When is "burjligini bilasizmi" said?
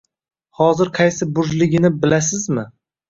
1.37-2.65